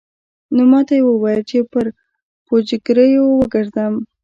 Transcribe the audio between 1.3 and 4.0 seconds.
چې پر پوجيگرو وگرځم.